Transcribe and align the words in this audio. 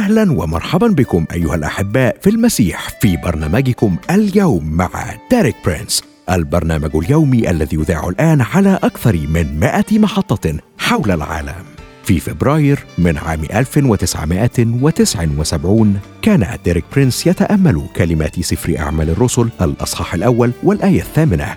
أهلا 0.00 0.32
ومرحبا 0.32 0.86
بكم 0.86 1.24
أيها 1.32 1.54
الأحباء 1.54 2.16
في 2.20 2.30
المسيح 2.30 2.88
في 3.00 3.16
برنامجكم 3.16 3.96
اليوم 4.10 4.72
مع 4.72 4.90
ديريك 5.30 5.56
برينس 5.66 6.04
البرنامج 6.30 6.96
اليومي 6.96 7.50
الذي 7.50 7.76
يذاع 7.76 8.08
الآن 8.08 8.40
على 8.40 8.78
أكثر 8.82 9.16
من 9.16 9.60
100 9.60 9.84
محطة 9.92 10.58
حول 10.78 11.10
العالم. 11.10 11.64
في 12.04 12.20
فبراير 12.20 12.78
من 12.98 13.18
عام 13.18 13.44
1979 13.44 16.00
كان 16.22 16.58
ديريك 16.64 16.84
برينس 16.92 17.26
يتأمل 17.26 17.82
كلمات 17.96 18.40
سفر 18.40 18.78
أعمال 18.78 19.10
الرسل 19.10 19.48
الأصحاح 19.60 20.14
الأول 20.14 20.50
والآية 20.62 21.00
الثامنة. 21.00 21.56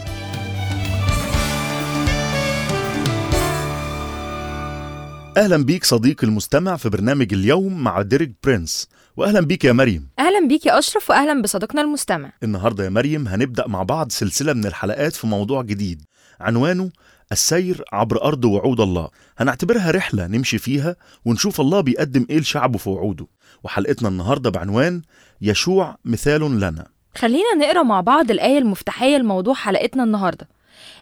أهلا 5.37 5.57
بيك 5.57 5.85
صديقي 5.85 6.27
المستمع 6.27 6.75
في 6.75 6.89
برنامج 6.89 7.33
اليوم 7.33 7.83
مع 7.83 8.01
ديريك 8.01 8.31
برينس. 8.43 8.89
واهلا 9.17 9.39
بيك 9.41 9.65
يا 9.65 9.71
مريم. 9.71 10.09
أهلا 10.19 10.47
بيك 10.47 10.65
يا 10.65 10.79
أشرف 10.79 11.09
واهلا 11.09 11.41
بصديقنا 11.41 11.81
المستمع. 11.81 12.31
النهارده 12.43 12.83
يا 12.83 12.89
مريم 12.89 13.27
هنبدأ 13.27 13.67
مع 13.67 13.83
بعض 13.83 14.11
سلسلة 14.11 14.53
من 14.53 14.65
الحلقات 14.65 15.13
في 15.13 15.27
موضوع 15.27 15.61
جديد. 15.61 16.01
عنوانه 16.39 16.91
السير 17.31 17.83
عبر 17.91 18.23
أرض 18.23 18.45
وعود 18.45 18.81
الله. 18.81 19.09
هنعتبرها 19.37 19.91
رحلة 19.91 20.27
نمشي 20.27 20.57
فيها 20.57 20.95
ونشوف 21.25 21.61
الله 21.61 21.81
بيقدم 21.81 22.25
إيه 22.29 22.39
لشعبه 22.39 22.77
في 22.77 22.89
وعوده. 22.89 23.27
وحلقتنا 23.63 24.09
النهارده 24.09 24.49
بعنوان 24.49 25.01
يشوع 25.41 25.97
مثال 26.05 26.59
لنا. 26.59 26.87
خلينا 27.15 27.55
نقرأ 27.59 27.83
مع 27.83 28.01
بعض 28.01 28.31
الآية 28.31 28.57
المفتاحية 28.57 29.17
لموضوع 29.17 29.53
حلقتنا 29.53 30.03
النهارده. 30.03 30.47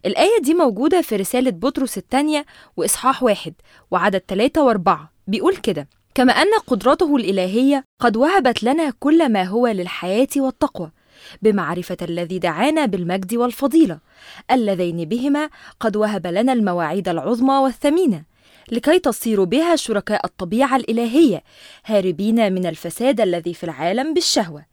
الآية 0.06 0.40
دي 0.42 0.54
موجودة 0.54 1.02
في 1.02 1.16
رسالة 1.16 1.52
بطرس 1.52 1.98
الثانية 1.98 2.46
وإصحاح 2.78 3.24
واحد 3.24 3.54
وعدد 3.92 4.22
ثلاثة 4.28 4.64
وأربعة 4.64 5.12
بيقول 5.28 5.56
كده 5.56 5.88
كما 6.16 6.34
أن 6.34 6.48
قدرته 6.68 7.16
الإلهية 7.16 7.84
قد 8.00 8.18
وهبت 8.18 8.64
لنا 8.64 8.94
كل 9.00 9.32
ما 9.32 9.44
هو 9.44 9.68
للحياة 9.68 10.28
والتقوى 10.38 10.92
بمعرفة 11.42 11.98
الذي 12.02 12.40
دعانا 12.40 12.86
بالمجد 12.86 13.36
والفضيلة 13.36 14.00
اللذين 14.52 15.06
بهما 15.06 15.50
قد 15.80 15.96
وهب 15.96 16.28
لنا 16.28 16.54
المواعيد 16.54 17.10
العظمى 17.10 17.54
والثمينة 17.54 18.24
لكي 18.72 19.00
تصيروا 19.00 19.46
بها 19.46 19.76
شركاء 19.76 20.26
الطبيعة 20.26 20.76
الإلهية 20.76 21.44
هاربين 21.86 22.54
من 22.54 22.66
الفساد 22.66 23.22
الذي 23.22 23.54
في 23.54 23.64
العالم 23.64 24.14
بالشهوة. 24.14 24.66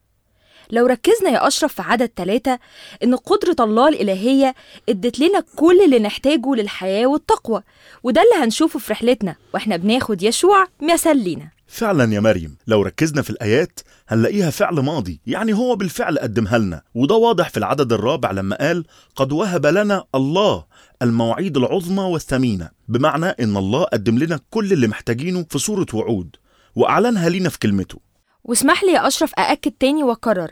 لو 0.70 0.86
ركزنا 0.86 1.31
يا 1.31 1.46
أشرف 1.46 1.73
في 1.74 1.83
عدد 1.83 2.11
ثلاثة 2.17 2.58
إن 3.05 3.17
قدرة 3.17 3.64
الله 3.64 3.89
الإلهية 3.89 4.55
إدت 4.89 5.18
لنا 5.18 5.45
كل 5.57 5.80
اللي 5.85 5.98
نحتاجه 5.98 6.55
للحياة 6.55 7.07
والتقوى 7.07 7.63
وده 8.02 8.23
اللي 8.23 8.45
هنشوفه 8.45 8.79
في 8.79 8.92
رحلتنا 8.92 9.36
وإحنا 9.55 9.77
بناخد 9.77 10.23
يشوع 10.23 10.67
مثل 10.83 11.17
لينا. 11.17 11.51
فعلا 11.68 12.14
يا 12.14 12.20
مريم 12.20 12.57
لو 12.67 12.83
ركزنا 12.83 13.23
في 13.23 13.30
الآيات 13.30 13.80
هنلاقيها 14.08 14.51
فعل 14.51 14.74
ماضي 14.74 15.20
يعني 15.27 15.52
هو 15.52 15.77
بالفعل 15.77 16.18
قدمها 16.18 16.58
لنا. 16.58 16.83
وده 16.95 17.14
واضح 17.14 17.48
في 17.51 17.57
العدد 17.57 17.92
الرابع 17.92 18.30
لما 18.30 18.57
قال 18.57 18.85
قد 19.17 19.33
وهب 19.33 19.67
لنا 19.67 20.05
الله 20.14 20.64
المواعيد 21.02 21.57
العظمى 21.57 22.02
والثمينة 22.02 22.70
بمعنى 22.89 23.27
إن 23.27 23.57
الله 23.57 23.85
قدم 23.85 24.19
لنا 24.19 24.40
كل 24.51 24.73
اللي 24.73 24.86
محتاجينه 24.89 25.46
في 25.51 25.58
صورة 25.58 25.86
وعود 25.95 26.36
وأعلنها 26.77 27.29
لينا 27.29 27.48
في 27.48 27.58
كلمته. 27.58 28.05
واسمح 28.48 28.84
لي 28.84 28.92
يا 28.92 29.07
أشرف 29.07 29.34
أأكد 29.39 29.70
تاني 29.80 30.02
وأكرر 30.02 30.51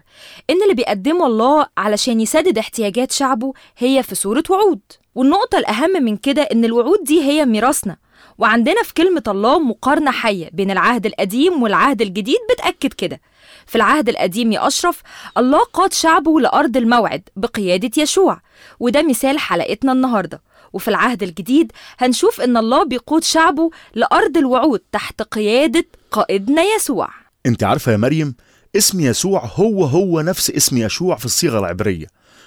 إن 0.50 0.62
اللي 0.62 0.74
بيقدمه 0.74 1.26
الله 1.26 1.66
علشان 1.78 2.20
يسدد 2.20 2.58
احتياجات 2.58 3.12
شعبه 3.12 3.52
هي 3.78 4.02
في 4.02 4.14
صورة 4.14 4.42
وعود. 4.50 4.80
والنقطة 5.14 5.58
الأهم 5.58 6.02
من 6.04 6.16
كده 6.16 6.42
إن 6.42 6.64
الوعود 6.64 6.98
دي 7.04 7.22
هي 7.22 7.44
ميراثنا. 7.44 7.96
وعندنا 8.38 8.82
في 8.82 8.94
كلمة 8.94 9.22
الله 9.28 9.58
مقارنة 9.58 10.10
حية 10.10 10.50
بين 10.52 10.70
العهد 10.70 11.06
القديم 11.06 11.62
والعهد 11.62 12.02
الجديد 12.02 12.38
بتأكد 12.52 12.92
كده. 12.92 13.20
في 13.66 13.76
العهد 13.76 14.08
القديم 14.08 14.52
يا 14.52 14.66
أشرف 14.66 15.02
الله 15.38 15.64
قاد 15.64 15.92
شعبه 15.92 16.40
لأرض 16.40 16.76
الموعد 16.76 17.28
بقيادة 17.36 18.02
يشوع 18.02 18.40
وده 18.80 19.02
مثال 19.02 19.38
حلقتنا 19.38 19.92
النهاردة. 19.92 20.42
وفي 20.72 20.88
العهد 20.88 21.22
الجديد 21.22 21.72
هنشوف 21.98 22.40
إن 22.40 22.56
الله 22.56 22.84
بيقود 22.84 23.24
شعبه 23.24 23.70
لأرض 23.94 24.36
الوعود 24.36 24.80
تحت 24.92 25.22
قيادة 25.22 25.84
قائدنا 26.10 26.62
يسوع. 26.62 27.23
انت 27.46 27.62
عارفة 27.64 27.92
يا 27.92 27.96
مريم 27.96 28.34
اسم 28.76 29.00
يسوع 29.00 29.44
هو 29.54 29.84
هو 29.84 30.20
نفس 30.20 30.50
اسم 30.50 30.76
يشوع 30.76 31.16
في 31.16 31.24
الصيغة 31.24 31.58
العبرية. 31.58 32.06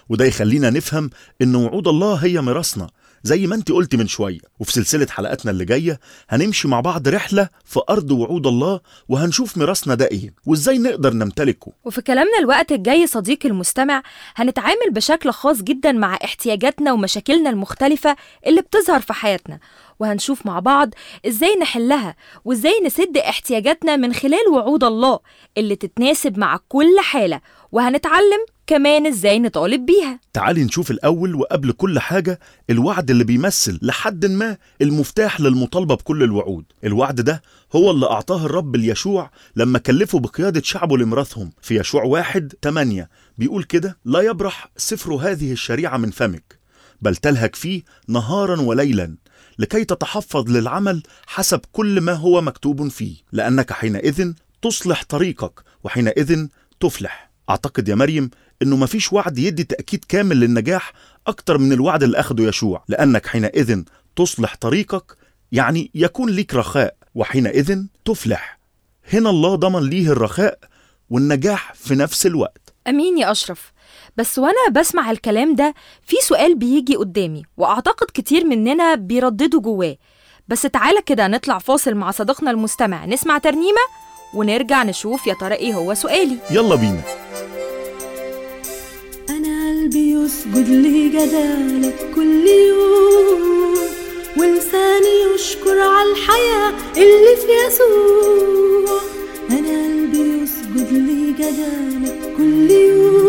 وده 0.10 0.26
يخلينا 0.26 0.70
نفهم 0.70 1.10
إن 1.42 1.56
وعود 1.56 1.88
الله 1.88 2.14
هي 2.16 2.42
ميراثنا. 2.42 2.90
زي 3.24 3.48
ما 3.48 3.56
انت 3.56 3.72
قلت 3.72 3.96
من 3.96 4.08
شوية 4.08 4.40
وفي 4.60 4.72
سلسلة 4.72 5.08
حلقاتنا 5.10 5.52
اللي 5.52 5.66
جاية 5.66 6.00
هنمشي 6.30 6.68
مع 6.68 6.80
بعض 6.80 7.08
رحلة 7.08 7.50
في 7.66 7.80
أرض 7.90 8.12
وعود 8.12 8.48
الله 8.48 8.80
وهنشوف 9.10 9.58
ميراثنا 9.58 9.96
ده 9.96 10.06
إيه 10.06 10.34
وإزاي 10.46 10.78
نقدر 10.78 11.14
نمتلكه. 11.14 11.72
وفي 11.86 12.02
كلامنا 12.02 12.40
الوقت 12.40 12.72
الجاي 12.72 13.08
صديقي 13.08 13.50
المستمع 13.50 14.04
هنتعامل 14.36 14.92
بشكل 14.92 15.32
خاص 15.32 15.62
جدا 15.62 15.92
مع 15.92 16.16
احتياجاتنا 16.24 16.94
ومشاكلنا 16.94 17.50
المختلفة 17.50 18.16
اللي 18.48 18.62
بتظهر 18.62 19.00
في 19.00 19.14
حياتنا. 19.14 19.60
وهنشوف 20.00 20.46
مع 20.46 20.60
بعض 20.60 20.90
إزاي 21.28 21.56
نحلها 21.62 22.16
وإزاي 22.46 22.82
نسد 22.86 23.18
احتياجاتنا 23.18 23.96
من 23.96 24.14
خلال 24.14 24.48
وعود 24.54 24.84
الله 24.84 25.20
اللي 25.58 25.76
تتناسب 25.76 26.40
مع 26.40 26.60
كل 26.70 27.00
حالة. 27.04 27.42
وهنتعلم 27.72 28.46
كمان 28.68 29.08
إزاي 29.08 29.40
نطالب 29.40 29.86
بيها. 29.86 30.20
تعالي 30.34 30.64
نشوف 30.64 30.92
الأول 30.92 31.36
وقبل 31.36 31.72
كل 31.72 32.00
حاجة 32.00 32.40
الوعد 32.70 33.10
اللي 33.10 33.24
بيمثل 33.24 33.80
لحد 33.82 34.26
ما 34.26 34.58
المفتاح 34.82 35.42
للمطالبة 35.42 35.96
بكل 35.96 36.24
الوعود. 36.24 36.66
الوعد 36.84 37.22
ده 37.22 37.42
هو 37.76 37.92
اللي 37.92 38.06
أعطاه 38.06 38.46
الرب 38.46 38.76
ليشوع 38.76 39.32
لما 39.56 39.80
كلفه 39.80 40.20
بقيادة 40.20 40.62
شعبه 40.64 40.98
لميراثهم. 40.98 41.52
في 41.62 41.80
يشوع 41.80 42.04
واحد 42.04 42.54
8 42.64 43.10
بيقول 43.38 43.64
كده 43.64 43.98
لا 44.06 44.22
يبرح 44.22 44.70
سفر 44.78 45.14
هذه 45.14 45.52
الشريعة 45.52 45.98
من 45.98 46.12
فمك 46.12 46.60
بل 47.02 47.16
تلهك 47.16 47.56
فيه 47.56 47.84
نهارا 48.08 48.62
وليلا. 48.62 49.16
لكي 49.60 49.86
تتحفظ 49.86 50.50
للعمل 50.50 51.04
حسب 51.28 51.60
كل 51.72 52.02
ما 52.02 52.14
هو 52.14 52.42
مكتوب 52.42 52.88
فيه 52.88 53.16
لأنك 53.32 53.72
حينئذ 53.74 54.34
تصلح 54.62 55.04
طريقك 55.04 55.64
وحينئذ 55.84 56.48
تفلح. 56.80 57.32
أعتقد 57.50 57.88
يا 57.88 57.96
مريم 57.96 58.30
إنه 58.62 58.76
مفيش 58.76 59.14
وعد 59.14 59.38
يدي 59.38 59.64
تأكيد 59.64 60.06
كامل 60.06 60.40
للنجاح 60.40 60.94
أكتر 61.28 61.58
من 61.58 61.74
الوعد 61.74 62.04
اللي 62.04 62.20
أخده 62.20 62.44
يشوع 62.44 62.84
لأنك 62.88 63.26
حينئذ 63.26 63.84
تصلح 64.16 64.56
طريقك 64.56 65.18
يعني 65.52 65.92
يكون 65.96 66.30
ليك 66.30 66.56
رخاء 66.56 66.96
وحينئذ 67.16 67.84
تفلح. 68.06 68.60
هنا 69.14 69.30
الله 69.30 69.56
ضمن 69.56 69.90
ليه 69.90 70.12
الرخاء 70.12 70.60
والنجاح 71.10 71.74
في 71.74 71.96
نفس 71.96 72.26
الوقت. 72.26 72.74
أمين 72.88 73.18
يا 73.18 73.32
أشرف. 73.32 73.72
بس 74.18 74.40
وأنا 74.40 74.70
بسمع 74.72 75.12
الكلام 75.12 75.56
ده 75.56 75.74
في 76.04 76.16
سؤال 76.22 76.56
بيجي 76.56 76.96
قدامي 76.96 77.44
وأعتقد 77.58 78.08
كتير 78.14 78.46
مننا 78.46 78.96
بيرددوا 78.96 79.62
جواه. 79.62 79.96
بس 80.48 80.62
تعالى 80.62 81.02
كده 81.06 81.28
نطلع 81.28 81.58
فاصل 81.60 81.96
مع 81.96 82.12
صديقنا 82.12 82.52
المستمع 82.52 83.06
نسمع 83.06 83.38
ترنيمة 83.38 83.82
ونرجع 84.34 84.84
نشوف 84.84 85.28
يا 85.28 85.34
ترى 85.34 85.56
إيه 85.56 85.74
هو 85.74 85.94
سؤالي. 85.94 86.38
يلا 86.52 86.76
بينا. 86.76 87.02
أنا 89.30 89.70
قلبي 89.70 90.12
يسجد 90.12 90.70
لجلالك 90.70 92.12
كل 92.16 92.48
يوم 92.48 93.78
ولساني 94.38 95.36
يشكر 95.36 95.80
على 95.80 96.12
الحياة 96.12 96.74
اللي 96.98 97.36
في 97.36 97.68
يسوع. 97.68 99.02
أنا 99.52 99.84
قلبي 99.84 100.44
يسجد 100.44 100.94
لجلالك 100.94 102.34
كل 102.38 102.72
يوم. 102.72 103.27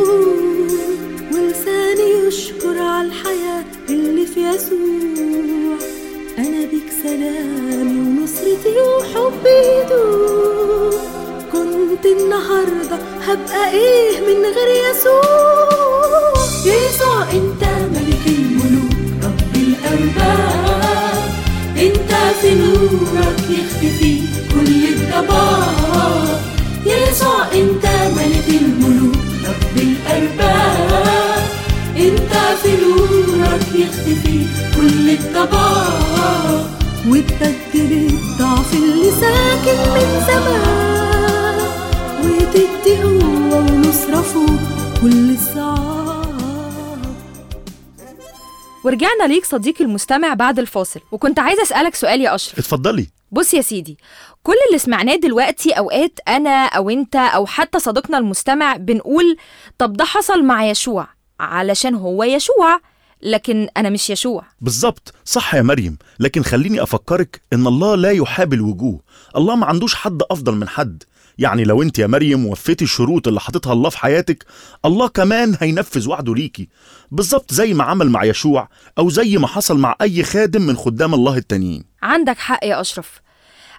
وحبي 8.99 9.59
يدوم 9.81 10.91
كنت 11.53 12.07
النهاردة 12.07 12.97
هبقى 13.27 13.71
إيه 13.73 14.21
من 14.21 14.45
غير 14.45 14.91
يسوع؟ 14.91 16.33
يسوع 16.65 17.23
أنت 17.33 17.65
ملك 17.95 18.25
الملوك 18.27 19.25
رب 19.25 19.55
الأرباب 19.57 21.19
أنت 21.77 22.13
في 22.41 22.55
نورك 22.55 23.41
يختفي 23.51 24.21
كل 24.55 24.85
الضباب 24.95 26.41
يسوع 26.87 27.43
أنت 27.55 27.87
ملك 28.17 28.49
الملوك 28.63 29.17
رب 29.49 29.77
الأرباب 29.77 31.43
أنت 31.97 32.33
في 32.63 32.71
نورك 32.77 33.67
يختفي 33.75 34.47
كل 34.77 35.11
الضباب 35.11 36.78
وتبدل 37.09 37.93
الضعف 37.93 38.75
اللي 38.75 39.11
ساكن 39.11 39.79
من 39.91 40.21
زمان. 40.27 41.59
وتدي 42.25 43.03
قوة 43.03 43.59
ونصرة 43.59 44.23
فوق 44.23 44.61
كل 45.03 45.31
الصعاب. 45.31 46.29
ورجعنا 48.85 49.25
ليك 49.27 49.45
صديقي 49.45 49.85
المستمع 49.85 50.35
بعد 50.35 50.59
الفاصل. 50.59 51.01
وكنت 51.13 51.39
عايزة 51.39 51.63
أسألك 51.63 51.95
سؤال 51.95 52.21
يا 52.21 52.35
أشرف. 52.35 52.59
اتفضلي. 52.59 53.09
بص 53.33 53.55
يا 53.55 53.61
سيدي 53.61 53.99
كل 54.43 54.55
اللي 54.69 54.79
سمعناه 54.79 55.17
دلوقتي 55.17 55.73
أوقات 55.73 56.21
أنا 56.29 56.65
أو 56.67 56.91
أنت 56.91 57.17
أو 57.17 57.47
حتى 57.47 57.79
صديقنا 57.79 58.19
المستمع 58.19 58.77
بنقول 58.77 59.37
طب 59.79 59.93
ده 59.93 60.05
حصل 60.05 60.45
مع 60.45 60.65
يشوع 60.65 61.09
علشان 61.41 61.95
هو 61.95 62.25
يشوع. 62.25 62.81
لكن 63.23 63.69
أنا 63.77 63.91
مش 63.91 64.11
يشوع. 64.11 64.45
بالظبط 64.61 65.15
صح 65.25 65.55
يا 65.55 65.63
مريم. 65.63 65.99
لكن 66.21 66.43
خليني 66.43 66.83
أفكرك 66.83 67.41
إن 67.53 67.67
الله 67.67 67.95
لا 67.95 68.11
يحاب 68.11 68.53
الوجوه. 68.53 69.01
الله 69.37 69.57
ما 69.57 69.67
عندوش 69.67 69.95
حد 69.95 70.23
أفضل 70.31 70.55
من 70.55 70.69
حد. 70.69 71.03
يعني 71.39 71.65
لو 71.65 71.83
أنت 71.83 71.99
يا 71.99 72.07
مريم 72.07 72.47
وفيتي 72.47 72.85
الشروط 72.85 73.29
اللي 73.29 73.41
حاططها 73.41 73.73
الله 73.73 73.91
في 73.91 73.99
حياتك 73.99 74.45
الله 74.85 75.09
كمان 75.09 75.57
هينفذ 75.61 76.09
وعده 76.09 76.35
ليكي. 76.35 76.69
بالظبط 77.11 77.55
زي 77.55 77.75
ما 77.75 77.85
عمل 77.85 78.11
مع 78.11 78.25
يشوع 78.25 78.69
أو 78.99 79.11
زي 79.11 79.37
ما 79.37 79.47
حصل 79.47 79.79
مع 79.79 79.97
أي 80.03 80.23
خادم 80.23 80.63
من 80.63 80.77
خدام 80.77 81.15
الله 81.15 81.37
التانيين. 81.37 81.85
عندك 82.03 82.39
حق 82.39 82.65
يا 82.65 82.81
أشرف. 82.81 83.21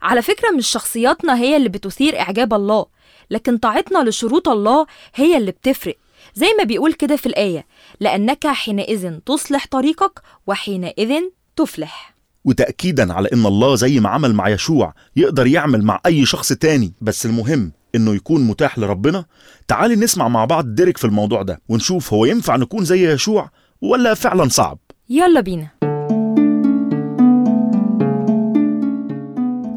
على 0.01 0.21
فكرة 0.21 0.51
مش 0.51 0.67
شخصياتنا 0.67 1.37
هي 1.37 1.57
اللي 1.57 1.69
بتثير 1.69 2.19
إعجاب 2.19 2.53
الله 2.53 2.85
لكن 3.31 3.57
طاعتنا 3.57 4.09
لشروط 4.09 4.49
الله 4.49 4.85
هي 5.15 5.37
اللي 5.37 5.51
بتفرق. 5.51 5.95
زي 6.35 6.47
ما 6.57 6.63
بيقول 6.63 6.93
كده 6.93 7.15
في 7.15 7.25
الآية 7.25 7.65
لأنك 7.99 8.47
حينئذ 8.47 9.19
تصلح 9.19 9.67
طريقك 9.71 10.21
وحينئذ 10.47 11.13
تفلح. 11.55 12.15
وتأكيدا 12.45 13.13
على 13.13 13.29
إن 13.33 13.45
الله 13.45 13.75
زي 13.75 13.99
ما 13.99 14.09
عمل 14.09 14.33
مع 14.33 14.49
يشوع 14.49 14.93
يقدر 15.15 15.47
يعمل 15.47 15.83
مع 15.83 16.01
أي 16.05 16.25
شخص 16.25 16.53
تاني. 16.53 16.93
بس 17.01 17.25
المهم 17.25 17.71
إنه 17.95 18.15
يكون 18.15 18.41
متاح 18.41 18.79
لربنا. 18.79 19.25
تعالي 19.67 19.95
نسمع 19.95 20.27
مع 20.27 20.45
بعض 20.45 20.65
ديريك 20.65 20.97
في 20.97 21.05
الموضوع 21.05 21.41
ده 21.41 21.61
ونشوف 21.69 22.13
هو 22.13 22.25
ينفع 22.25 22.55
نكون 22.55 22.85
زي 22.85 23.13
يشوع 23.13 23.49
ولا 23.81 24.13
فعلا 24.13 24.49
صعب. 24.49 24.79
يلا 25.09 25.41
بينا. 25.41 25.67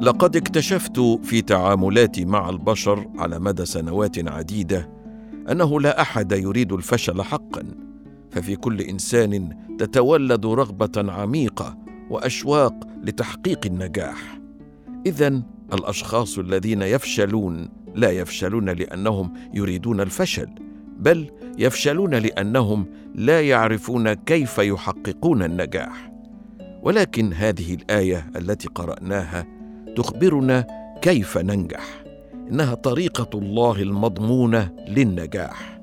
لقد 0.02 0.36
اكتشفت 0.36 1.00
في 1.22 1.42
تعاملاتي 1.42 2.24
مع 2.24 2.50
البشر 2.50 3.06
على 3.18 3.38
مدى 3.38 3.64
سنوات 3.64 4.28
عديدة 4.28 4.90
أنه 5.50 5.80
لا 5.80 6.00
أحد 6.00 6.32
يريد 6.32 6.72
الفشل 6.72 7.22
حقا. 7.22 7.81
ففي 8.32 8.56
كل 8.56 8.80
إنسان 8.80 9.56
تتولد 9.78 10.46
رغبة 10.46 11.12
عميقة 11.12 11.78
وأشواق 12.10 12.74
لتحقيق 13.02 13.66
النجاح. 13.66 14.38
اذا 15.06 15.42
الأشخاص 15.72 16.38
الذين 16.38 16.82
يفشلون 16.82 17.68
لا 17.94 18.10
يفشلون 18.10 18.70
لأنهم 18.70 19.32
يريدون 19.54 20.00
الفشل 20.00 20.48
بل 20.98 21.30
يفشلون 21.58 22.14
لأنهم 22.14 22.86
لا 23.14 23.40
يعرفون 23.40 24.12
كيف 24.12 24.58
يحققون 24.58 25.42
النجاح. 25.42 26.12
ولكن 26.82 27.32
هذه 27.32 27.74
الآية 27.74 28.30
التي 28.36 28.68
قرأناها 28.68 29.46
تخبرنا 29.96 30.66
كيف 31.02 31.38
ننجح. 31.38 32.04
إنها 32.50 32.74
طريقة 32.74 33.38
الله 33.38 33.82
المضمونة 33.82 34.70
للنجاح. 34.88 35.80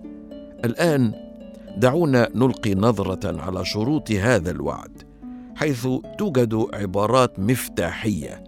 الآن 0.66 1.29
دعونا 1.78 2.30
نلقي 2.36 2.76
نظرة 2.76 3.42
على 3.42 3.66
شروط 3.66 4.12
هذا 4.12 4.52
الوعد 4.52 5.10
حيث 5.56 5.88
توجد 6.18 6.68
عبارات 6.74 7.40
مفتاحية. 7.40 8.44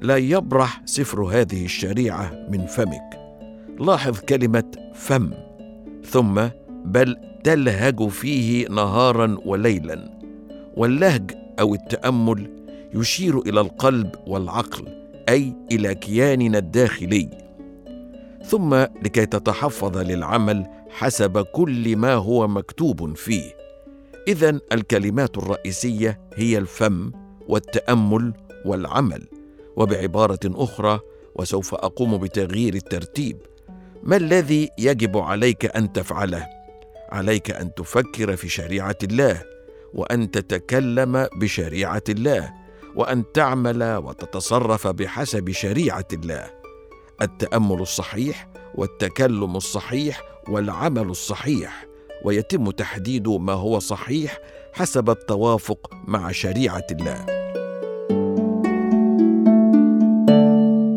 لا 0.00 0.16
يبرح 0.16 0.82
سفر 0.84 1.22
هذه 1.22 1.64
الشريعة 1.64 2.46
من 2.50 2.66
فمك. 2.66 3.20
لاحظ 3.80 4.18
كلمة 4.18 4.70
فم 4.94 5.30
ثم 6.04 6.48
بل 6.84 7.16
تلهج 7.44 8.08
فيه 8.08 8.68
نهارا 8.68 9.38
وليلا. 9.46 10.18
واللهج 10.76 11.30
أو 11.60 11.74
التأمل 11.74 12.50
يشير 12.94 13.38
إلى 13.38 13.60
القلب 13.60 14.10
والعقل 14.26 14.84
أي 15.28 15.56
إلى 15.72 15.94
كياننا 15.94 16.58
الداخلي. 16.58 17.28
ثم 18.44 18.74
لكي 18.74 19.26
تتحفظ 19.26 19.98
للعمل 19.98 20.66
حسب 20.94 21.38
كل 21.38 21.96
ما 21.96 22.14
هو 22.14 22.48
مكتوب 22.48 23.16
فيه. 23.16 23.56
اذا 24.28 24.60
الكلمات 24.72 25.38
الرئيسية 25.38 26.20
هي 26.34 26.58
الفم 26.58 27.12
والتأمل 27.48 28.32
والعمل 28.64 29.28
وبعبارة 29.76 30.40
أخرى 30.44 31.00
وسوف 31.36 31.74
أقوم 31.74 32.18
بتغيير 32.18 32.74
الترتيب. 32.74 33.38
ما 34.02 34.16
الذي 34.16 34.68
يجب 34.78 35.18
عليك 35.18 35.76
أن 35.76 35.92
تفعله؟ 35.92 36.46
عليك 37.10 37.50
أن 37.50 37.74
تفكر 37.74 38.36
في 38.36 38.48
شريعة 38.48 38.98
الله 39.02 39.42
وأن 39.94 40.30
تتكلم 40.30 41.28
بشريعة 41.36 42.02
الله 42.08 42.52
وأن 42.96 43.24
تعمل 43.34 43.96
وتتصرف 43.96 44.86
بحسب 44.86 45.50
شريعة 45.50 46.08
الله. 46.12 46.50
التأمل 47.22 47.80
الصحيح 47.80 48.48
والتكلم 48.74 49.56
الصحيح 49.56 50.33
والعمل 50.48 51.10
الصحيح 51.10 51.86
ويتم 52.24 52.70
تحديد 52.70 53.28
ما 53.28 53.52
هو 53.52 53.78
صحيح 53.78 54.38
حسب 54.72 55.10
التوافق 55.10 55.90
مع 56.04 56.32
شريعة 56.32 56.86
الله. 56.90 57.26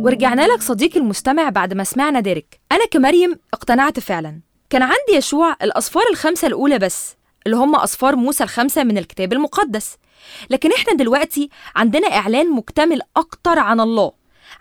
ورجعنا 0.03 0.47
لك 0.47 0.61
صديقي 0.61 0.99
المستمع 0.99 1.49
بعد 1.49 1.73
ما 1.73 1.83
سمعنا 1.83 2.19
ديريك. 2.19 2.59
أنا 2.71 2.85
كمريم 2.85 3.39
اقتنعت 3.53 3.99
فعلا. 3.99 4.41
كان 4.69 4.81
عندي 4.81 5.13
يشوع 5.13 5.55
الأصفار 5.61 6.03
الخمسة 6.11 6.47
الأولى 6.47 6.79
بس 6.79 7.15
اللي 7.45 7.57
هم 7.57 7.75
أصفار 7.75 8.15
موسى 8.15 8.43
الخمسة 8.43 8.83
من 8.83 8.97
الكتاب 8.97 9.33
المقدس. 9.33 9.97
لكن 10.49 10.71
إحنا 10.71 10.93
دلوقتي 10.93 11.49
عندنا 11.75 12.07
إعلان 12.07 12.51
مكتمل 12.51 13.01
أكتر 13.17 13.59
عن 13.59 13.79
الله. 13.79 14.11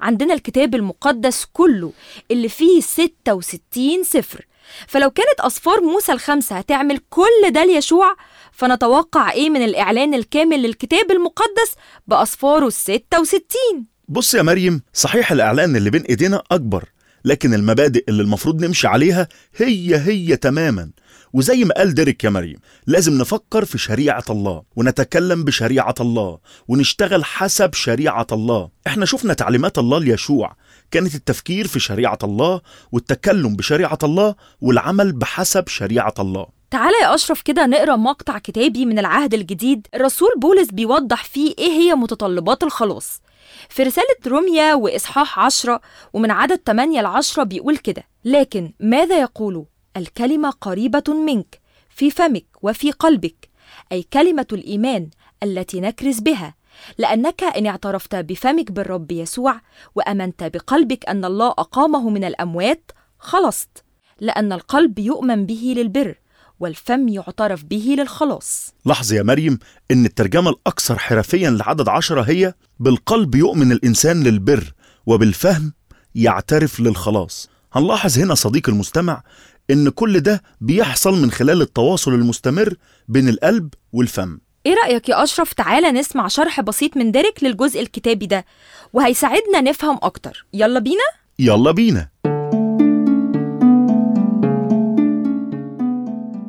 عندنا 0.01 0.35
الكتاب 0.35 0.75
المقدس 0.75 1.45
كله 1.53 1.93
اللي 2.31 2.49
فيه 2.49 2.81
66 2.81 4.05
سفر. 4.05 4.47
فلو 4.89 5.11
كانت 5.11 5.41
أصفار 5.41 5.81
موسى 5.81 6.13
الخمسة 6.13 6.57
هتعمل 6.57 6.99
كل 7.11 7.51
ده 7.51 7.65
ليشوع 7.65 8.17
فنتوقع 8.53 9.33
إيه 9.33 9.51
من 9.51 9.65
الإعلان 9.65 10.15
الكامل 10.15 10.63
للكتاب 10.63 11.11
المقدس 11.11 11.75
بأصفاره 12.07 12.67
الستة 12.67 13.21
وستين؟ 13.21 13.87
بص 14.09 14.35
يا 14.35 14.43
مريم 14.43 14.83
صحيح 14.93 15.33
الإعلان 15.33 15.77
اللي 15.77 15.91
بين 15.91 16.03
إيدينا 16.03 16.43
أكبر 16.51 16.85
لكن 17.25 17.55
المبادئ 17.55 18.05
اللي 18.09 18.23
المفروض 18.23 18.65
نمشي 18.65 18.87
عليها 18.87 19.29
هي 19.57 19.97
هي 19.97 20.37
تماما. 20.37 20.91
وزي 21.33 21.65
ما 21.65 21.75
قال 21.75 21.95
ديريك 21.95 22.25
يا 22.25 22.31
مريم 22.31 22.57
لازم 22.87 23.19
نفكر 23.19 23.65
في 23.65 23.79
شريعة 23.79 24.25
الله 24.31 24.63
ونتكلم 24.77 25.45
بشريعة 25.45 25.95
الله 26.01 26.39
ونشتغل 26.69 27.25
حسب 27.25 27.75
شريعة 27.75 28.27
الله. 28.33 28.69
إحنا 28.87 29.07
شفنا 29.07 29.35
تعليمات 29.35 29.79
الله 29.79 29.99
ليشوع. 29.99 30.57
كانت 30.91 31.15
التفكير 31.15 31.67
في 31.67 31.81
شريعة 31.81 32.19
الله 32.25 32.61
والتكلم 32.93 33.57
بشريعة 33.57 33.99
الله 34.03 34.35
والعمل 34.61 35.13
بحسب 35.13 35.69
شريعة 35.69 36.15
الله. 36.19 36.47
تعالى 36.71 36.97
يا 37.03 37.15
أشرف 37.15 37.43
كده 37.43 37.67
نقرأ 37.67 37.97
مقطع 37.97 38.39
كتابي 38.39 38.87
من 38.87 38.99
العهد 38.99 39.35
الجديد 39.35 39.87
الرسول 39.95 40.29
بولس 40.37 40.71
بيوضح 40.71 41.25
فيه 41.25 41.55
إيه 41.59 41.71
هي 41.71 41.95
متطلبات 41.95 42.63
الخلاص. 42.63 43.21
في 43.69 43.83
رسالة 43.83 44.17
روميا 44.27 44.75
وإصحاح 44.75 45.39
عشرة 45.39 45.81
ومن 46.13 46.31
عدد 46.31 46.61
8 46.67 47.01
ل 47.01 47.07
10 47.07 47.43
بيقول 47.43 47.77
كده 47.77 48.05
لكن 48.25 48.73
ماذا 48.81 49.21
يقول؟ 49.21 49.65
الكلمة 49.97 50.51
قريبة 50.51 51.15
منك 51.27 51.61
في 51.91 52.11
فمك 52.11 52.45
وفي 52.63 52.91
قلبك 52.91 53.49
أي 53.93 54.03
كلمة 54.03 54.47
الإيمان 54.53 55.11
التي 55.43 55.81
نكرز 55.81 56.21
بها 56.21 56.55
لأنك 56.99 57.45
إن 57.45 57.67
اعترفت 57.67 58.15
بفمك 58.15 58.73
بالرب 58.73 59.13
يسوع 59.13 59.61
وأمنت 59.95 60.45
بقلبك 60.45 61.09
أن 61.09 61.25
الله 61.25 61.49
أقامه 61.49 62.11
من 62.11 62.25
الأموات 62.25 62.93
خلصت. 63.19 63.85
لأن 64.21 64.53
القلب 64.53 64.99
يؤمن 64.99 65.47
به 65.47 65.75
للبر 65.77 66.15
والفم 66.61 67.09
يعترف 67.09 67.65
به 67.65 67.97
للخلاص. 67.99 68.75
لاحظ 68.85 69.13
يا 69.13 69.23
مريم 69.23 69.59
إن 69.91 70.05
الترجمة 70.07 70.51
الأكثر 70.51 70.99
حرفيا 70.99 71.51
لعدد 71.51 71.89
عشرة 71.89 72.23
هي 72.23 72.55
بالقلب 72.81 73.35
يؤمن 73.35 73.73
الإنسان 73.73 74.23
للبر 74.23 74.73
وبالفهم 75.07 75.73
يعترف 76.15 76.81
للخلاص. 76.81 77.49
هنلاحظ 77.73 78.19
هنا 78.19 78.35
صديق 78.35 78.69
المستمع 78.69 79.23
إن 79.71 79.89
كل 79.89 80.21
ده 80.21 80.43
بيحصل 80.61 81.23
من 81.23 81.31
خلال 81.31 81.63
التواصل 81.63 82.15
المستمر 82.15 82.75
بين 83.09 83.29
القلب 83.29 83.75
والفم. 83.93 84.39
إيه 84.67 84.75
رأيك 84.75 85.09
يا 85.09 85.23
أشرف؟ 85.23 85.53
تعالى 85.53 85.93
نسمع 85.93 86.29
شرح 86.29 86.61
بسيط 86.61 86.97
من 86.97 87.13
ديريك 87.13 87.45
للجزء 87.45 87.81
الكتابي 87.81 88.27
ده. 88.27 88.45
وهيساعدنا 88.93 89.61
نفهم 89.61 89.99
أكتر. 90.03 90.47
يلا 90.53 90.81
بينا؟ 90.81 91.05
يلا 91.39 91.71
بينا. 91.71 92.09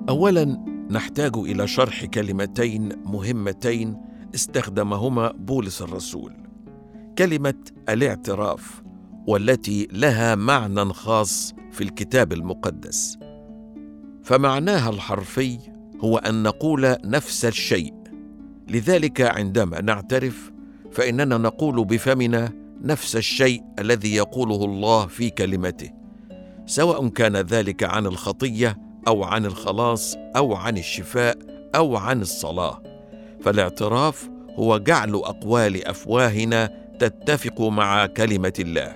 اولا 0.09 0.65
نحتاج 0.91 1.37
إلى 1.37 1.67
شرح 1.67 2.05
كلمتين 2.05 2.89
مهمتين 3.05 4.01
استخدمهما 4.35 5.31
بولس 5.31 5.81
الرسول. 5.81 6.33
كلمة 7.17 7.63
الاعتراف 7.89 8.81
والتي 9.27 9.87
لها 9.91 10.35
معنى 10.35 10.93
خاص 10.93 11.53
في 11.71 11.81
الكتاب 11.83 12.33
المقدس. 12.33 13.17
فمعناها 14.23 14.89
الحرفي 14.89 15.57
هو 15.99 16.17
أن 16.17 16.43
نقول 16.43 16.95
نفس 17.05 17.45
الشيء. 17.45 17.96
لذلك 18.69 19.21
عندما 19.21 19.81
نعترف 19.81 20.51
فإننا 20.91 21.37
نقول 21.37 21.85
بفمنا 21.85 22.51
نفس 22.81 23.15
الشيء 23.15 23.61
الذي 23.79 24.15
يقوله 24.15 24.65
الله 24.65 25.05
في 25.05 25.29
كلمته 25.29 25.89
سواء 26.65 27.07
كان 27.07 27.35
ذلك 27.35 27.83
عن 27.83 28.05
الخطية 28.05 28.77
أو 29.07 29.23
عن 29.23 29.45
الخلاص 29.45 30.15
أو 30.35 30.55
عن 30.55 30.77
الشفاء 30.77 31.37
أو 31.75 31.95
عن 31.95 32.21
الصلاة. 32.21 32.83
فالاعتراف 33.41 34.29
هو 34.55 34.77
جعل 34.77 35.15
أقوال 35.15 35.87
أفواهنا 35.87 36.69
تتفق 36.99 37.61
مع 37.61 38.05
كلمة 38.05 38.53
الله. 38.59 38.95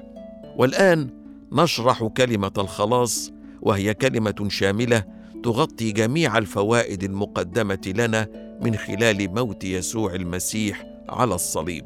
والآن 0.57 1.09
نشرح 1.51 2.03
كلمة 2.03 2.51
الخلاص 2.57 3.31
وهي 3.61 3.93
كلمة 3.93 4.47
شاملة 4.47 5.03
تغطي 5.43 5.91
جميع 5.91 6.37
الفوائد 6.37 7.03
المقدمة 7.03 7.93
لنا 7.95 8.27
من 8.61 8.75
خلال 8.75 9.33
موت 9.33 9.63
يسوع 9.63 10.15
المسيح 10.15 10.85
على 11.09 11.35
الصليب. 11.35 11.85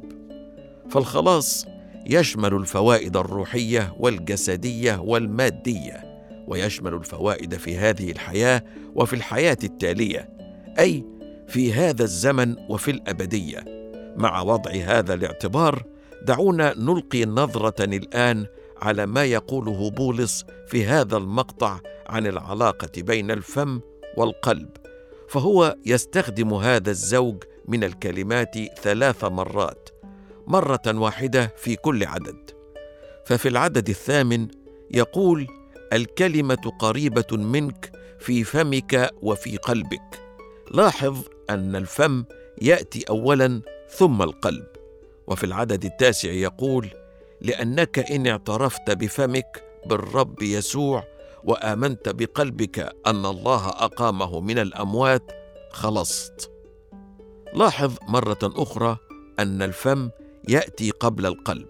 فالخلاص 0.89 1.65
يشمل 2.05 2.53
الفوائد 2.53 3.17
الروحية 3.17 3.95
والجسدية 3.99 5.01
والمادية 5.01 6.21
ويشمل 6.47 6.93
الفوائد 6.93 7.55
في 7.55 7.77
هذه 7.77 8.11
الحياة 8.11 8.63
وفي 8.95 9.13
الحياة 9.13 9.57
التالية 9.63 10.29
أي 10.79 11.03
في 11.47 11.73
هذا 11.73 12.03
الزمن 12.03 12.55
وفي 12.69 12.91
الأبدية. 12.91 13.65
مع 14.17 14.41
وضع 14.41 14.71
هذا 14.71 15.13
الاعتبار 15.13 15.83
دعونا 16.21 16.73
نلقي 16.77 17.25
نظرة 17.25 17.83
الآن 17.83 18.45
على 18.81 19.05
ما 19.05 19.23
يقوله 19.23 19.89
بولس 19.89 20.45
في 20.67 20.85
هذا 20.85 21.17
المقطع 21.17 21.79
عن 22.07 22.27
العلاقة 22.27 23.01
بين 23.01 23.31
الفم 23.31 23.81
والقلب. 24.17 24.69
فهو 25.29 25.77
يستخدم 25.85 26.53
هذا 26.53 26.91
الزوج 26.91 27.43
من 27.67 27.83
الكلمات 27.83 28.55
ثلاث 28.81 29.23
مرات 29.23 29.89
مرة 30.47 30.81
واحدة 30.87 31.53
في 31.57 31.75
كل 31.75 32.03
عدد. 32.03 32.51
ففي 33.25 33.47
العدد 33.47 33.89
الثامن 33.89 34.47
يقول 34.91 35.47
الكلمة 35.93 36.71
قريبة 36.79 37.37
منك 37.37 37.91
في 38.19 38.43
فمك 38.43 39.11
وفي 39.21 39.57
قلبك. 39.57 40.21
لاحظ 40.71 41.17
أن 41.49 41.75
الفم 41.75 42.25
يأتي 42.61 43.03
اولا 43.09 43.61
ثم 43.89 44.21
القلب. 44.21 44.67
وفي 45.27 45.43
العدد 45.43 45.85
التاسع 45.85 46.31
يقول 46.31 46.89
لأنك 47.41 48.11
إن 48.11 48.27
اعترفت 48.27 48.91
بفمك 48.91 49.63
بالرب 49.85 50.41
يسوع 50.41 51.03
وآمنت 51.45 52.09
بقلبك 52.09 52.79
أن 53.07 53.25
الله 53.25 53.69
أقامه 53.69 54.39
من 54.39 54.59
الأموات 54.59 55.31
خلصت. 55.71 56.51
لاحظ 57.53 57.93
مرة 58.07 58.39
أخرى 58.43 58.97
أن 59.39 59.61
الفم 59.61 60.09
يأتي 60.47 60.91
قبل 60.91 61.25
القلب 61.25 61.67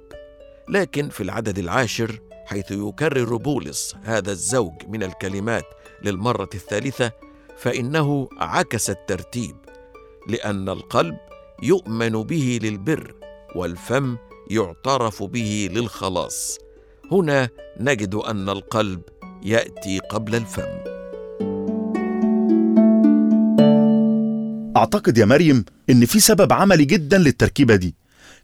لكن 0.69 1.09
في 1.09 1.23
العدد 1.23 1.59
العاشر 1.59 2.19
حيث 2.45 2.71
يكرر 2.71 3.35
بولس 3.35 3.95
هذا 4.03 4.31
الزوج 4.31 4.73
من 4.87 5.03
الكلمات 5.03 5.65
للمرة 6.03 6.49
الثالثة 6.53 7.11
فإنه 7.57 8.29
عكس 8.37 8.89
الترتيب 8.89 9.55
لأن 10.27 10.69
القلب 10.69 11.17
يؤمن 11.63 12.09
به 12.09 12.59
للبر 12.63 13.15
والفم 13.55 14.17
يعترف 14.49 15.23
به 15.23 15.69
للخلاص. 15.71 16.59
هنا 17.11 17.49
نجد 17.79 18.15
أن 18.15 18.49
القلب 18.49 19.01
يأتي 19.43 19.99
قبل 19.99 20.35
الفم. 20.35 20.95
أعتقد 24.77 25.17
يا 25.17 25.25
مريم 25.25 25.65
إن 25.89 26.05
في 26.05 26.19
سبب 26.19 26.53
عملي 26.53 26.85
جدا 26.85 27.17
للتركيبة 27.17 27.75
دي. 27.75 27.95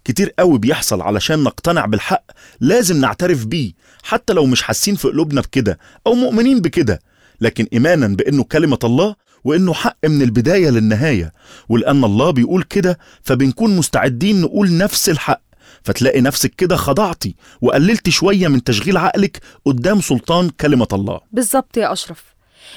كتير 0.05 0.33
قوي 0.39 0.59
بيحصل 0.59 1.01
علشان 1.01 1.43
نقتنع 1.43 1.85
بالحق 1.85 2.23
لازم 2.59 3.01
نعترف 3.01 3.45
بيه 3.45 3.71
حتى 4.03 4.33
لو 4.33 4.45
مش 4.45 4.63
حاسين 4.63 4.95
في 4.95 5.07
قلوبنا 5.07 5.41
بكده 5.41 5.79
أو 6.07 6.13
مؤمنين 6.13 6.59
بكده. 6.59 6.99
لكن 7.41 7.67
إيمانا 7.73 8.07
بإنه 8.07 8.43
كلمة 8.43 8.79
الله 8.83 9.15
وإنه 9.43 9.73
حق 9.73 9.97
من 10.05 10.21
البداية 10.21 10.69
للنهاية. 10.69 11.31
ولأن 11.69 12.03
الله 12.03 12.31
بيقول 12.31 12.63
كده 12.63 12.99
فبنكون 13.23 13.75
مستعدين 13.75 14.41
نقول 14.41 14.77
نفس 14.77 15.09
الحق. 15.09 15.41
فتلاقي 15.83 16.21
نفسك 16.21 16.55
كده 16.55 16.75
خضعتي 16.75 17.35
وقللت 17.61 18.09
شوية 18.09 18.47
من 18.47 18.63
تشغيل 18.63 18.97
عقلك 18.97 19.39
قدام 19.65 20.01
سلطان 20.01 20.49
كلمة 20.49 20.87
الله. 20.93 21.19
بالظبط 21.31 21.77
يا 21.77 21.91
أشرف. 21.93 22.23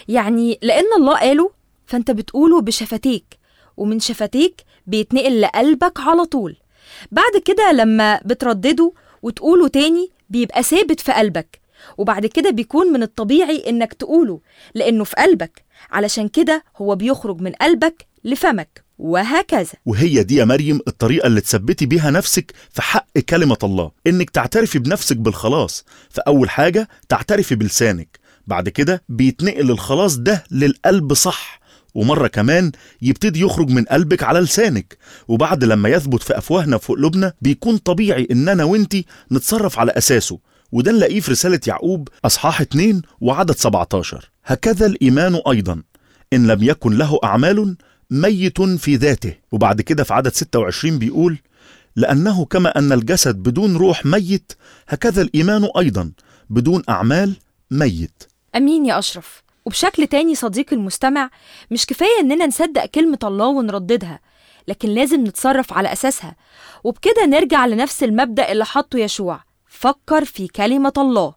يعني 0.08 0.58
لأن 0.62 0.84
الله 0.98 1.18
قاله 1.18 1.50
فأنت 1.86 2.10
بتقوله 2.10 2.60
بشفتيك 2.60 3.38
ومن 3.76 4.00
شفتيك 4.00 4.62
بيتنقل 4.86 5.40
لقلبك 5.40 6.00
على 6.00 6.24
طول. 6.24 6.56
بعد 7.12 7.32
كده 7.44 7.72
لما 7.72 8.20
بتردده 8.24 8.92
وتقوله 9.22 9.68
تاني 9.68 10.10
بيبقى 10.30 10.62
ثابت 10.62 11.00
في 11.00 11.12
قلبك 11.12 11.60
وبعد 11.98 12.26
كده 12.26 12.50
بيكون 12.50 12.86
من 12.86 13.02
الطبيعي 13.02 13.64
إنك 13.68 13.92
تقوله 13.92 14.40
لأنه 14.74 15.04
في 15.04 15.16
قلبك. 15.16 15.64
علشان 15.90 16.28
كده 16.28 16.64
هو 16.76 16.96
بيخرج 16.96 17.40
من 17.40 17.52
قلبك 17.52 18.06
لفمك. 18.24 18.83
وهكذا. 18.98 19.72
وهي 19.86 20.22
دي 20.22 20.36
يا 20.36 20.44
مريم 20.44 20.80
الطريقة 20.88 21.26
اللي 21.26 21.40
تثبتي 21.40 21.86
بيها 21.86 22.10
نفسك 22.10 22.52
في 22.70 22.82
حق 22.82 23.18
كلمة 23.18 23.58
الله 23.62 23.90
إنك 24.06 24.30
تعترفي 24.30 24.78
بنفسك 24.78 25.16
بالخلاص 25.16 25.84
فأول 26.10 26.50
حاجة 26.50 26.88
تعترفي 27.08 27.54
بلسانك 27.54 28.18
بعد 28.46 28.68
كده 28.68 29.02
بيتنقل 29.08 29.70
الخلاص 29.70 30.16
ده 30.16 30.44
للقلب 30.50 31.12
صح 31.14 31.60
ومرة 31.94 32.26
كمان 32.26 32.72
يبتدي 33.02 33.40
يخرج 33.40 33.70
من 33.70 33.84
قلبك 33.84 34.22
على 34.22 34.40
لسانك 34.40 34.98
وبعد 35.28 35.64
لما 35.64 35.88
يثبت 35.88 36.22
في 36.22 36.38
أفواهنا 36.38 36.76
وفي 36.76 36.92
قلوبنا 36.92 37.32
بيكون 37.42 37.76
طبيعي 37.76 38.28
إننا 38.30 38.64
وإنتي 38.64 39.04
نتصرف 39.32 39.78
على 39.78 39.92
أساسه 39.92 40.38
وده 40.72 40.92
نلاقيه 40.92 41.20
في 41.20 41.30
رسالة 41.30 41.60
يعقوب 41.66 42.08
أصحاح 42.24 42.60
2 42.60 43.02
وعدد 43.20 43.56
17 43.56 44.30
هكذا 44.44 44.86
الإيمان 44.86 45.40
أيضا 45.48 45.82
إن 46.32 46.46
لم 46.46 46.62
يكن 46.62 46.96
له 46.98 47.18
أعمال 47.24 47.76
ميت 48.14 48.62
في 48.62 48.96
ذاته. 48.96 49.34
وبعد 49.52 49.80
كده 49.80 50.04
في 50.04 50.14
عدد 50.14 50.32
26 50.32 50.98
بيقول 50.98 51.38
لأنه 51.96 52.44
كما 52.44 52.78
أن 52.78 52.92
الجسد 52.92 53.36
بدون 53.36 53.76
روح 53.76 54.06
ميت 54.06 54.52
هكذا 54.88 55.22
الإيمان 55.22 55.68
أيضا 55.78 56.12
بدون 56.50 56.82
أعمال 56.88 57.36
ميت. 57.70 58.22
أمين 58.56 58.86
يا 58.86 58.98
أشرف. 58.98 59.42
وبشكل 59.64 60.06
تاني 60.06 60.34
صديقي 60.34 60.76
المستمع 60.76 61.30
مش 61.70 61.86
كفاية 61.86 62.20
إننا 62.20 62.46
نصدق 62.46 62.86
كلمة 62.86 63.18
الله 63.24 63.46
ونرددها 63.46 64.20
لكن 64.68 64.88
لازم 64.88 65.24
نتصرف 65.24 65.72
على 65.72 65.92
أساسها. 65.92 66.36
وبكده 66.84 67.26
نرجع 67.26 67.66
لنفس 67.66 68.02
المبدأ 68.02 68.52
اللي 68.52 68.64
حطه 68.64 68.98
يشوع. 68.98 69.40
فكر 69.68 70.24
في 70.24 70.48
كلمة 70.48 70.92
الله 70.98 71.34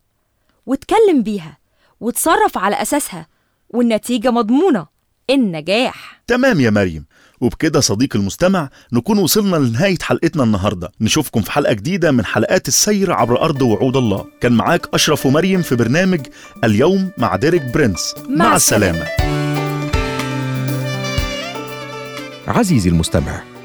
واتكلم 0.66 1.24
بيها 1.24 1.58
وتصرف 2.00 2.58
على 2.58 2.82
أساسها 2.82 3.28
والنتيجة 3.70 4.32
مضمونة. 4.32 4.97
النجاح. 5.30 6.22
تمام 6.28 6.60
يا 6.60 6.70
مريم. 6.70 7.06
وبكده 7.42 7.80
صديقي 7.80 8.16
المستمع 8.16 8.70
نكون 8.94 9.18
وصلنا 9.18 9.56
لنهاية 9.56 9.98
حلقتنا 10.02 10.44
النهاردة. 10.44 10.92
نشوفكم 11.02 11.42
في 11.42 11.52
حلقة 11.52 11.74
جديدة 11.74 12.12
من 12.12 12.26
حلقات 12.26 12.68
السير 12.68 13.12
عبر 13.12 13.42
أرض 13.42 13.62
وعود 13.62 13.98
الله. 13.98 14.26
كان 14.42 14.52
معاك 14.52 14.88
أشرف 14.94 15.26
ومريم 15.26 15.62
في 15.62 15.76
برنامج 15.76 16.28
اليوم 16.64 17.12
مع 17.18 17.36
ديريك 17.36 17.64
برنس 17.74 18.16
مع 18.30 18.46
مع 18.46 18.56
السلامة. 18.56 19.08
عزيزي 22.48 22.90
المستمع 22.90 23.57